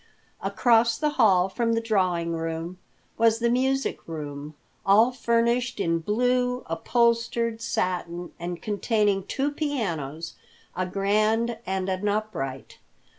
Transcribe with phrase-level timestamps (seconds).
[0.41, 2.79] Across the hall from the drawing room
[3.19, 10.33] was the music room, all furnished in blue upholstered satin, and containing two pianos,
[10.75, 12.79] a grand and an upright.